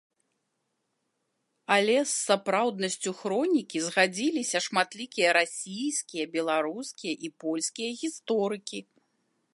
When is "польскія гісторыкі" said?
7.45-8.79